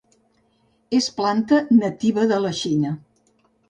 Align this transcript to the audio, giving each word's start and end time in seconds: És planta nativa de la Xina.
És 1.01 1.11
planta 1.19 1.61
nativa 1.85 2.29
de 2.35 2.43
la 2.47 2.57
Xina. 2.65 2.99